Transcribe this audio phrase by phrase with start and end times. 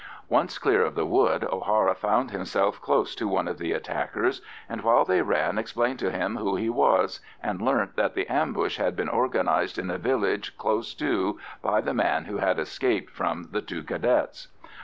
[0.29, 4.81] Once clear of the wood, O'Hara found himself close to one of the attackers, and
[4.81, 8.95] while they ran explained to him who he was, and learnt that the ambush had
[8.95, 13.61] been organised in a village close to by the man who had escaped from the
[13.61, 14.47] two Cadets.